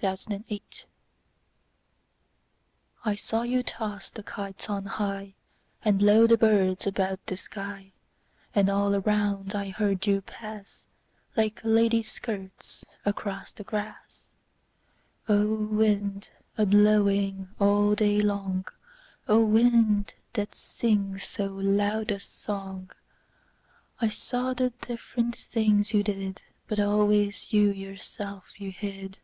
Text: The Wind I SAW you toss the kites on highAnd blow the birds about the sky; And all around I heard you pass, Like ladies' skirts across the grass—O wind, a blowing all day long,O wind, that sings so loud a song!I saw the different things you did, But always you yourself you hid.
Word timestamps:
The 0.00 0.18
Wind 0.26 0.84
I 3.04 3.14
SAW 3.14 3.42
you 3.42 3.62
toss 3.62 4.08
the 4.08 4.22
kites 4.22 4.70
on 4.70 4.86
highAnd 4.86 5.98
blow 5.98 6.26
the 6.26 6.38
birds 6.38 6.86
about 6.86 7.26
the 7.26 7.36
sky; 7.36 7.92
And 8.54 8.70
all 8.70 8.94
around 8.94 9.54
I 9.54 9.68
heard 9.68 10.06
you 10.06 10.22
pass, 10.22 10.86
Like 11.36 11.60
ladies' 11.62 12.10
skirts 12.10 12.86
across 13.04 13.52
the 13.52 13.64
grass—O 13.64 15.56
wind, 15.66 16.30
a 16.56 16.64
blowing 16.64 17.48
all 17.60 17.94
day 17.94 18.22
long,O 18.22 19.44
wind, 19.44 20.14
that 20.32 20.54
sings 20.54 21.24
so 21.24 21.48
loud 21.48 22.10
a 22.10 22.18
song!I 22.18 24.08
saw 24.08 24.54
the 24.54 24.70
different 24.80 25.36
things 25.36 25.92
you 25.92 26.02
did, 26.02 26.40
But 26.66 26.80
always 26.80 27.52
you 27.52 27.70
yourself 27.70 28.58
you 28.58 28.70
hid. 28.70 29.18